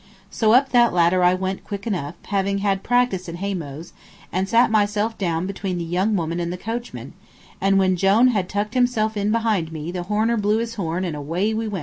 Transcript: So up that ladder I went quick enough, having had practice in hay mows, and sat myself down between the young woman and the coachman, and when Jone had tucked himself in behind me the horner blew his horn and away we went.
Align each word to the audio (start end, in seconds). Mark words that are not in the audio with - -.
So 0.31 0.53
up 0.53 0.69
that 0.71 0.93
ladder 0.95 1.23
I 1.23 1.35
went 1.35 1.63
quick 1.63 1.85
enough, 1.85 2.15
having 2.25 2.57
had 2.57 2.81
practice 2.81 3.29
in 3.29 3.35
hay 3.35 3.53
mows, 3.53 3.93
and 4.31 4.49
sat 4.49 4.71
myself 4.71 5.15
down 5.15 5.45
between 5.45 5.77
the 5.77 5.83
young 5.83 6.15
woman 6.15 6.39
and 6.39 6.51
the 6.51 6.57
coachman, 6.57 7.13
and 7.61 7.77
when 7.77 7.95
Jone 7.95 8.29
had 8.29 8.49
tucked 8.49 8.73
himself 8.73 9.15
in 9.15 9.31
behind 9.31 9.71
me 9.71 9.91
the 9.91 10.01
horner 10.09 10.37
blew 10.37 10.57
his 10.57 10.73
horn 10.73 11.05
and 11.05 11.15
away 11.15 11.53
we 11.53 11.67
went. 11.67 11.79